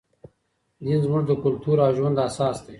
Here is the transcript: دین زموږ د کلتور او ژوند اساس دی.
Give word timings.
دین 0.83 0.99
زموږ 1.05 1.23
د 1.27 1.31
کلتور 1.43 1.77
او 1.85 1.91
ژوند 1.97 2.17
اساس 2.29 2.57
دی. 2.65 2.69